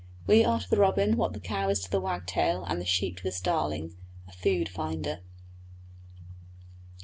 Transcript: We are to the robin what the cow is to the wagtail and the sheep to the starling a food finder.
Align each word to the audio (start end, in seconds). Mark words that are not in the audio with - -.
We 0.25 0.43
are 0.43 0.59
to 0.59 0.67
the 0.67 0.77
robin 0.77 1.15
what 1.15 1.33
the 1.33 1.39
cow 1.39 1.69
is 1.69 1.79
to 1.81 1.91
the 1.91 2.01
wagtail 2.01 2.63
and 2.65 2.81
the 2.81 2.85
sheep 2.87 3.17
to 3.17 3.23
the 3.23 3.31
starling 3.31 3.95
a 4.27 4.31
food 4.31 4.67
finder. 4.67 5.19